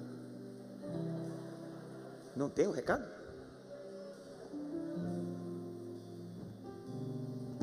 [2.35, 3.05] Não tem o recado?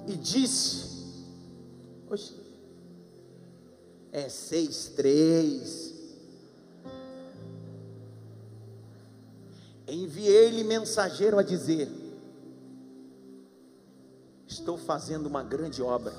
[0.06, 1.24] E disse:
[2.08, 2.34] Oxe,
[4.12, 5.94] é 6, 3.
[9.88, 11.88] Enviei-lhe mensageiro a dizer:
[14.54, 16.12] Estou fazendo uma grande obra.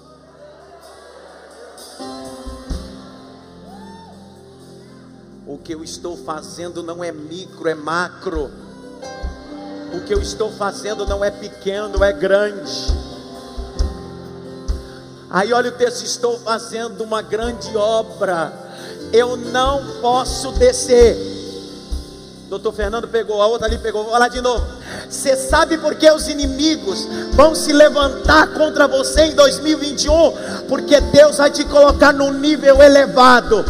[5.47, 8.51] O que eu estou fazendo não é micro, é macro.
[9.93, 12.93] O que eu estou fazendo não é pequeno, é grande.
[15.29, 18.51] Aí olha o texto: estou fazendo uma grande obra.
[19.13, 21.35] Eu não posso descer
[22.49, 24.03] Doutor Fernando pegou, a outra ali pegou.
[24.03, 24.63] Vou falar de novo.
[25.09, 30.33] Você sabe por que os inimigos vão se levantar contra você em 2021?
[30.67, 33.65] Porque Deus vai te colocar num nível elevado.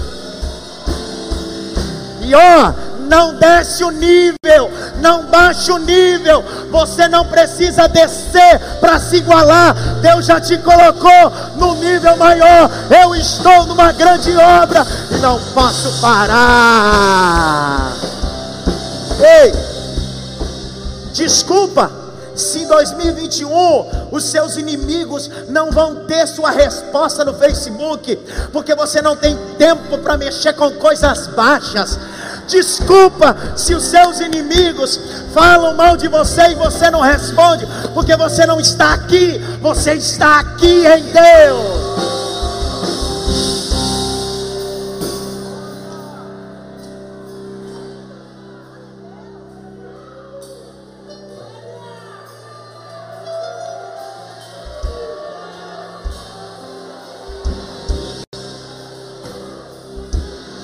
[2.21, 2.73] E ó,
[3.07, 6.43] não desce o nível, não baixa o nível.
[6.71, 9.75] Você não precisa descer para se igualar.
[10.01, 12.69] Deus já te colocou no nível maior.
[13.03, 17.93] Eu estou numa grande obra e não posso parar.
[19.19, 19.74] Ei,
[21.15, 21.89] desculpa
[22.35, 28.15] se em 2021 os seus inimigos não vão ter sua resposta no Facebook,
[28.51, 31.97] porque você não tem tempo para mexer com coisas baixas.
[32.47, 34.99] Desculpa se os seus inimigos
[35.33, 40.39] falam mal de você e você não responde, porque você não está aqui, você está
[40.39, 42.14] aqui em Deus.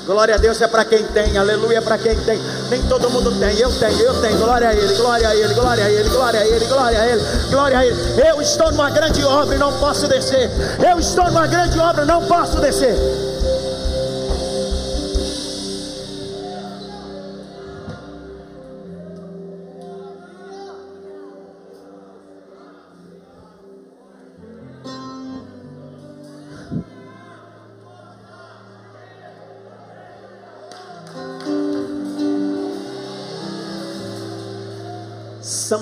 [0.05, 2.39] Glória a Deus é para quem tem, aleluia é para quem tem.
[2.69, 4.37] Nem todo mundo tem, eu tenho, eu tenho.
[4.39, 7.21] Glória a Ele, glória a Ele, glória a Ele, glória a Ele, glória a Ele,
[7.49, 7.97] glória a Ele.
[8.27, 10.49] Eu estou numa grande obra e não posso descer.
[10.83, 12.95] Eu estou numa grande obra, e não posso descer.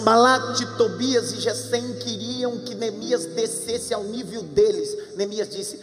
[0.10, 5.16] Sambalat, Tobias e Gesem queriam que Neemias descesse ao nível deles.
[5.16, 5.80] Neemias disse: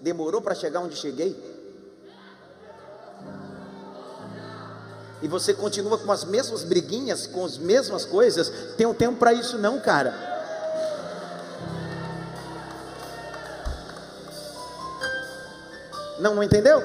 [0.00, 1.36] Demorou para chegar onde cheguei?
[5.20, 8.48] E você continua com as mesmas briguinhas, com as mesmas coisas?
[8.76, 10.14] Tem um tempo para isso, não, cara.
[16.20, 16.80] Não, não entendeu?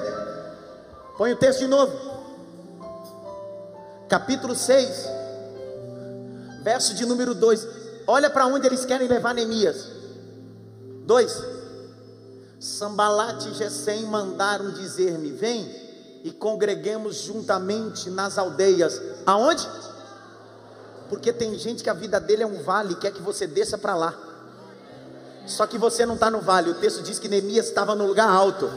[1.16, 2.10] Põe o texto de novo.
[4.08, 5.19] Capítulo 6
[6.62, 7.66] verso de número 2.
[8.06, 9.88] Olha para onde eles querem levar Neemias.
[11.06, 11.42] 2.
[12.58, 15.68] Sambalat e Gesem mandaram dizer-me: Vem
[16.22, 19.00] e congreguemos juntamente nas aldeias.
[19.26, 19.68] Aonde?
[21.08, 23.96] Porque tem gente que a vida dele é um vale, quer que você desça para
[23.96, 24.14] lá.
[25.46, 26.70] Só que você não está no vale.
[26.70, 28.70] O texto diz que Neemias estava no lugar alto.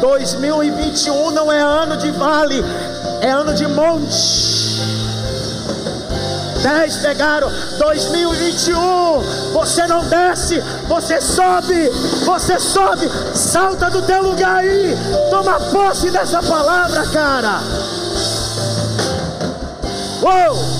[0.00, 2.62] 2021 não é ano de vale,
[3.20, 4.60] é ano de monte.
[6.62, 8.74] Dez pegaram, 2021,
[9.52, 11.88] você não desce, você sobe,
[12.24, 14.94] você sobe, salta do teu lugar aí,
[15.30, 17.60] toma posse dessa palavra, cara.
[20.22, 20.79] Uou!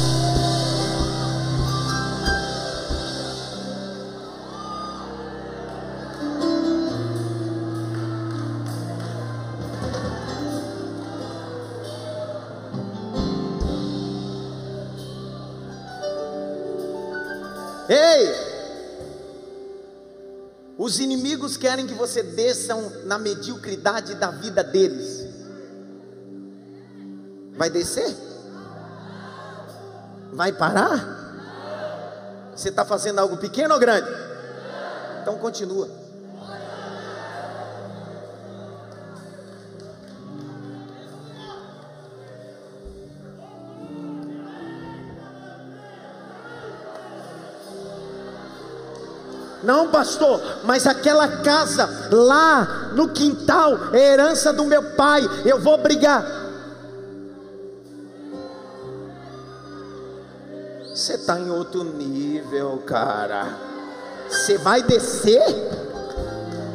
[20.80, 25.28] Os inimigos querem que você desçam na mediocridade da vida deles.
[27.54, 28.16] Vai descer?
[30.32, 32.50] Vai parar?
[32.56, 34.08] Você está fazendo algo pequeno ou grande?
[35.20, 35.99] Então continua.
[49.62, 55.22] Não, pastor, mas aquela casa lá no quintal é herança do meu pai.
[55.44, 56.24] Eu vou brigar.
[60.94, 63.46] Você está em outro nível, cara.
[64.28, 65.42] Você vai descer?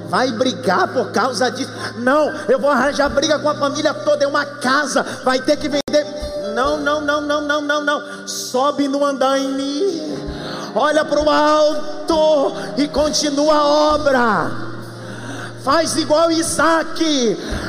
[0.07, 1.71] Vai brigar por causa disso?
[1.97, 4.23] Não, eu vou arranjar briga com a família toda.
[4.23, 6.05] É uma casa, vai ter que vender.
[6.53, 8.27] Não, não, não, não, não, não, não.
[8.27, 10.04] Sobe no andaime
[10.75, 14.51] olha para o alto e continua a obra.
[15.63, 17.03] Faz igual Isaac,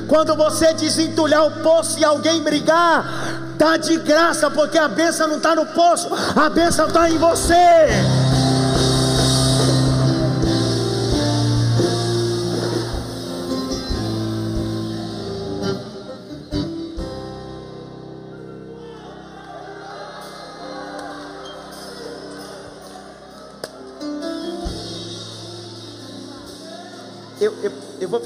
[0.06, 5.38] quando você desentulhar o poço e alguém brigar, dá de graça, porque a bênção não
[5.38, 8.25] está no poço, a bênção está em você.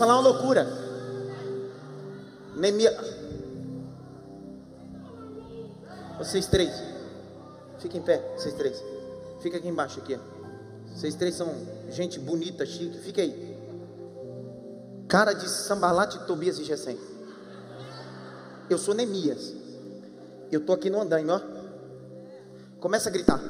[0.01, 0.67] Falar uma loucura.
[2.57, 2.97] Neemias.
[6.17, 6.73] Vocês três.
[7.79, 8.83] Fiquem em pé, vocês três.
[9.43, 10.19] Fica aqui embaixo aqui.
[10.95, 11.55] Vocês três são
[11.91, 12.99] gente bonita, chique.
[12.99, 13.59] Fica aí.
[15.07, 16.99] Cara de Sambalate, Tobias e Gesem.
[18.71, 19.55] Eu sou Neemias.
[20.51, 21.41] Eu tô aqui no andaime, ó.
[22.81, 23.41] Começa a gritar.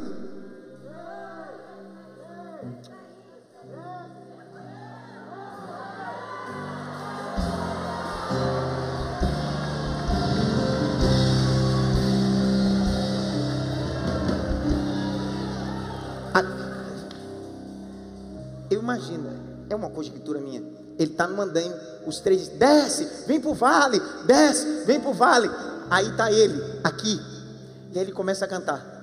[18.91, 19.30] Imagina,
[19.68, 20.61] é uma conjectura minha.
[20.99, 21.74] Ele está no andaime,
[22.07, 25.49] os três desce, vem para o vale, desce, vem para o vale.
[25.88, 27.20] Aí está ele, aqui.
[27.93, 28.99] E aí ele começa a cantar.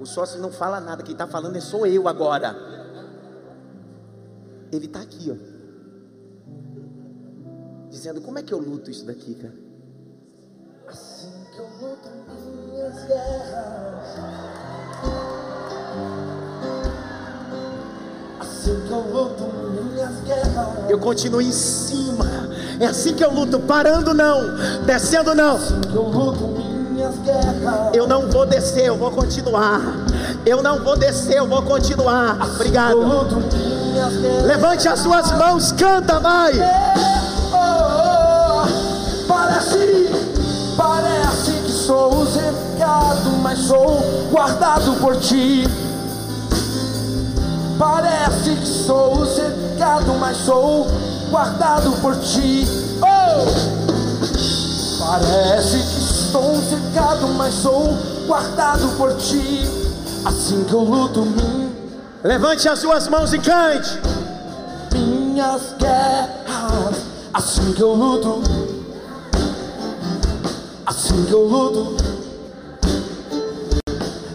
[0.00, 2.54] O sócio não fala nada, quem está falando é sou eu agora.
[4.70, 5.54] Ele está aqui, ó.
[7.88, 9.63] Dizendo, como é que eu luto isso daqui, cara?
[10.88, 12.08] Assim que eu luto
[12.70, 14.04] minhas guerras.
[18.40, 20.90] Assim que eu luto minhas guerras.
[20.90, 22.26] Eu continuo em cima.
[22.80, 25.56] É assim que eu luto, parando não, descendo não.
[25.56, 26.44] Assim que eu luto
[26.90, 27.94] minhas guerras.
[27.94, 29.80] Eu não vou descer, eu vou continuar.
[30.44, 32.36] Eu não vou descer, eu vou continuar.
[32.54, 32.98] Obrigado.
[34.44, 36.52] Levante as suas mãos, canta, vai.
[41.86, 45.64] Sou cercado, mas sou guardado por ti.
[47.78, 50.86] Parece que sou cercado, mas sou
[51.30, 52.66] guardado por ti.
[53.02, 53.44] Oh!
[55.04, 59.68] Parece que estou cercado, mas sou guardado por ti.
[60.24, 61.72] Assim que eu luto min-
[62.22, 64.00] Levante as suas mãos e cante.
[64.92, 66.96] minhas guerras.
[67.34, 68.42] Assim que eu luto.
[71.14, 71.96] Assim que eu luto.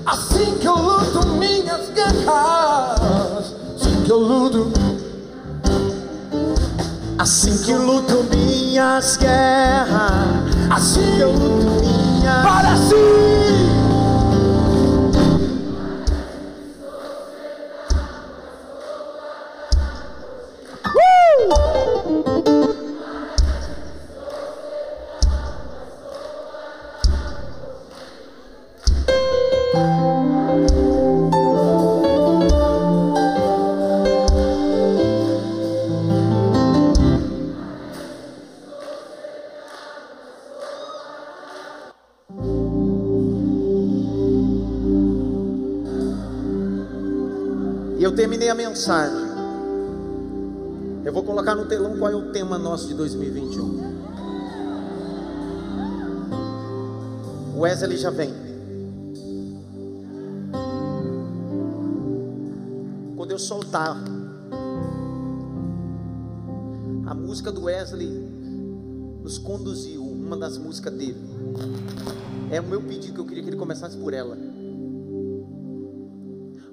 [0.05, 3.53] Assim que eu luto minhas guerras.
[3.75, 4.71] Assim que eu luto.
[7.17, 10.45] Assim que luto minhas guerras.
[10.71, 12.43] Assim que eu luto minhas.
[12.43, 13.78] Para si.
[48.69, 49.29] Mensagem.
[51.03, 53.99] Eu vou colocar no telão qual é o tema nosso de 2021.
[57.55, 58.31] O Wesley já vem.
[63.17, 63.97] Quando eu soltar
[67.07, 68.07] a música do Wesley
[69.23, 71.17] nos conduziu, uma das músicas dele.
[72.51, 74.48] É o meu pedido que eu queria que ele começasse por ela.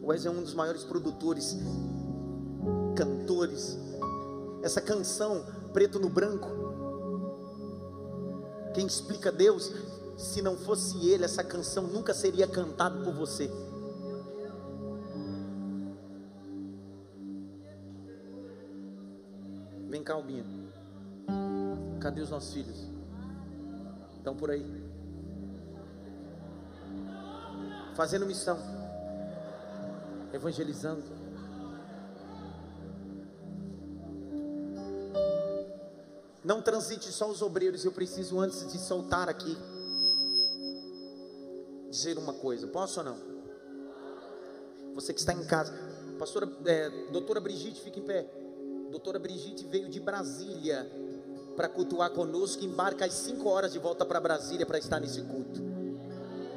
[0.07, 1.57] Wesley é um dos maiores produtores,
[2.94, 3.76] cantores.
[4.62, 6.48] Essa canção, Preto no Branco.
[8.72, 9.72] Quem explica Deus,
[10.16, 13.50] se não fosse ele, essa canção nunca seria cantada por você.
[19.88, 20.44] Vem cá, Albinha.
[22.00, 22.86] Cadê os nossos filhos?
[24.18, 24.86] Estão por aí.
[27.96, 28.59] fazendo missão,
[30.37, 31.03] evangelizando.
[36.45, 39.57] Não transite só os obreiros, eu preciso antes de soltar aqui
[41.91, 42.66] dizer uma coisa.
[42.68, 43.16] Posso ou não?
[44.95, 45.72] Você que está em casa,
[46.18, 48.30] pastora, é, doutora Brigitte, fica em pé.
[48.91, 50.89] Doutora Brigitte veio de Brasília
[51.57, 55.61] para cultuar conosco, embarca às 5 horas de volta para Brasília para estar nesse culto.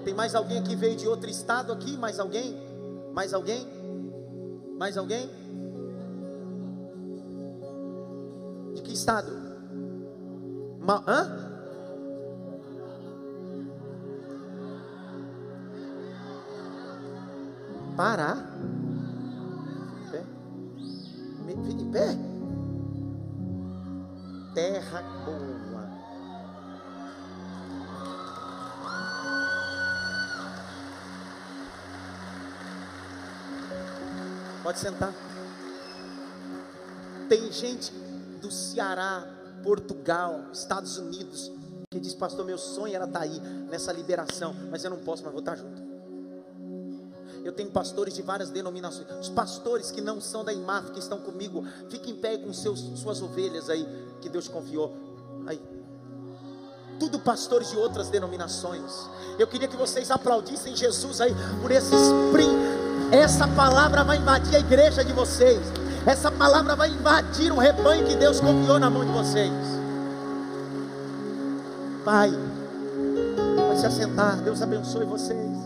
[0.03, 1.97] Tem mais alguém que veio de outro estado aqui?
[1.97, 2.68] Mais alguém?
[3.13, 3.67] Mais alguém?
[4.77, 5.29] Mais alguém?
[8.73, 9.31] De que estado?
[10.79, 11.49] Ma hã?
[17.97, 18.37] Pará.
[20.09, 20.23] Pé.
[21.91, 22.17] Pé.
[24.53, 25.58] Terra boa.
[34.69, 35.11] Pode sentar.
[37.27, 37.91] Tem gente
[38.39, 39.27] do Ceará,
[39.63, 41.51] Portugal, Estados Unidos,
[41.89, 45.31] que diz, pastor, meu sonho era estar aí nessa liberação, mas eu não posso, mas
[45.31, 45.81] vou estar junto.
[47.43, 49.07] Eu tenho pastores de várias denominações.
[49.19, 52.79] Os pastores que não são da IMAF, que estão comigo, fiquem em pé com seus,
[52.99, 53.87] suas ovelhas aí,
[54.21, 54.95] que Deus confiou.
[55.47, 55.59] Aí.
[56.99, 59.09] Tudo pastores de outras denominações.
[59.39, 62.88] Eu queria que vocês aplaudissem Jesus aí por esse sprint.
[63.11, 65.59] Essa palavra vai invadir a igreja de vocês.
[66.05, 69.51] Essa palavra vai invadir o rebanho que Deus confiou na mão de vocês.
[72.05, 72.31] Pai,
[73.67, 74.41] vai se assentar.
[74.41, 75.57] Deus abençoe vocês.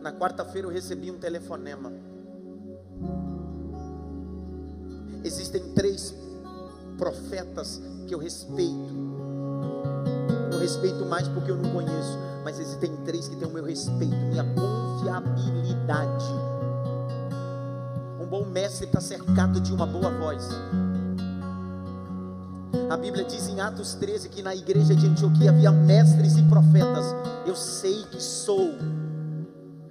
[0.00, 1.92] Na quarta-feira eu recebi um telefonema.
[5.24, 6.14] Existem três
[6.96, 9.39] profetas que eu respeito.
[10.70, 14.44] Respeito mais porque eu não conheço, mas existem três que têm o meu respeito, minha
[14.54, 16.24] confiabilidade.
[18.20, 20.48] Um bom mestre está cercado de uma boa voz.
[22.88, 27.04] A Bíblia diz em Atos 13 que na igreja de Antioquia havia mestres e profetas.
[27.44, 28.70] Eu sei que sou,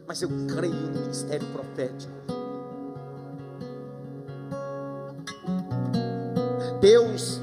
[0.07, 2.13] mas eu creio no ministério profético.
[6.80, 7.41] Deus,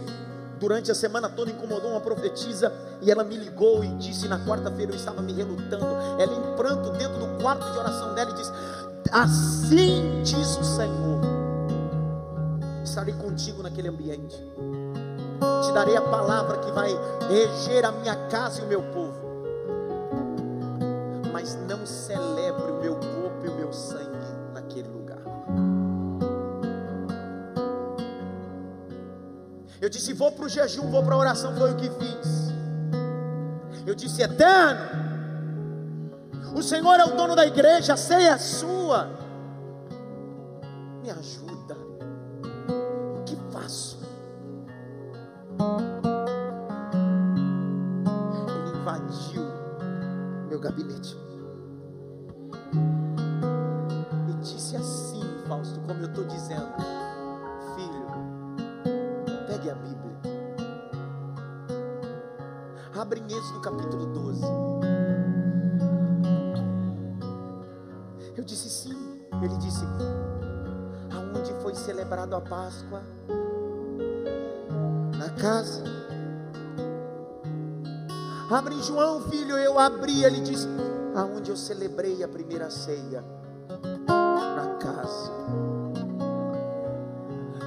[0.58, 4.92] durante a semana toda, incomodou uma profetisa e ela me ligou e disse: Na quarta-feira
[4.92, 5.86] eu estava me relutando.
[6.18, 8.52] Ela em pranto dentro do quarto de oração dela e disse:
[9.12, 11.20] Assim diz o Senhor:
[12.84, 14.36] Estarei contigo naquele ambiente,
[15.64, 16.90] te darei a palavra que vai
[17.28, 19.26] reger a minha casa e o meu povo.
[21.32, 22.75] Mas não celebre
[29.96, 31.54] disse: Vou para o jejum, vou para a oração.
[31.56, 32.52] Foi o que fiz.
[33.86, 34.80] Eu disse: Eterno,
[36.54, 39.25] o Senhor é o dono da igreja, a ceia é sua.
[68.46, 69.20] Disse sim.
[69.42, 69.84] Ele disse:
[71.12, 73.02] Aonde foi celebrado a Páscoa?
[75.18, 75.82] Na casa.
[78.50, 79.58] Abre João, filho.
[79.58, 80.24] Eu abri.
[80.24, 80.66] Ele disse:
[81.14, 83.22] Aonde eu celebrei a primeira ceia?
[84.08, 85.32] Na casa.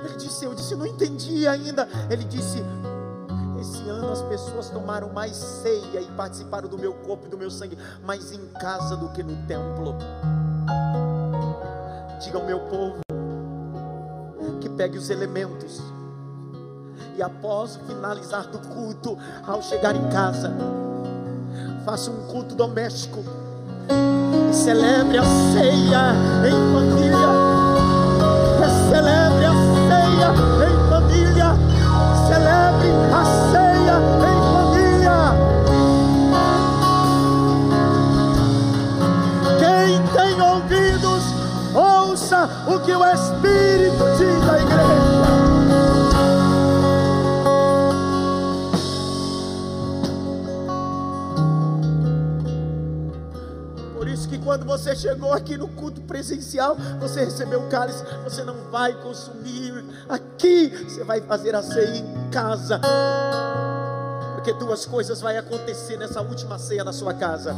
[0.05, 1.87] Ele disse: Eu disse, não entendi ainda.
[2.09, 2.63] Ele disse:
[3.59, 7.51] esse ano as pessoas tomaram mais ceia e participaram do meu corpo e do meu
[7.51, 9.95] sangue, mais em casa do que no templo.
[12.19, 12.99] Diga ao meu povo
[14.59, 15.81] que pegue os elementos
[17.19, 20.53] e após finalizar do culto, ao chegar em casa,
[21.85, 23.19] faça um culto doméstico
[24.49, 26.13] e celebre a ceia
[26.47, 27.29] em família.
[28.89, 29.53] Celebre a
[29.89, 30.29] ceia
[30.65, 31.49] em família.
[32.27, 33.95] Celebre a ceia
[34.25, 34.28] em
[42.69, 45.19] o que o Espírito diz à igreja.
[53.95, 58.43] Por isso que quando você chegou aqui no culto presencial, você recebeu o cálice, você
[58.43, 62.79] não vai consumir aqui, você vai fazer a ceia em casa.
[64.35, 67.55] Porque duas coisas vai acontecer nessa última ceia na sua casa.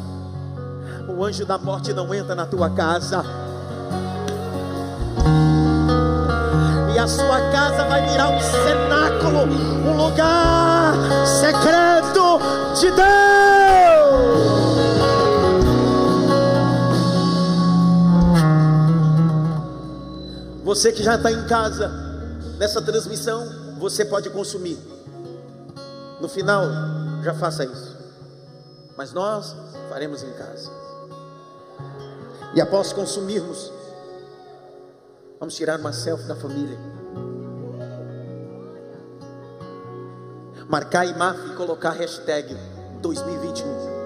[1.10, 3.51] O anjo da morte não entra na tua casa.
[7.02, 10.94] A sua casa vai virar um cenáculo, um lugar
[11.26, 12.40] secreto
[12.80, 13.02] de Deus.
[20.64, 21.90] Você que já está em casa,
[22.60, 23.50] nessa transmissão,
[23.80, 24.78] você pode consumir.
[26.22, 26.66] No final,
[27.24, 27.98] já faça isso.
[28.96, 29.56] Mas nós
[29.90, 30.70] faremos em casa.
[32.54, 33.72] E após consumirmos,
[35.42, 36.78] vamos tirar uma selfie da família.
[40.70, 42.56] Marcar IMAF e colocar hashtag
[43.02, 44.01] 2021.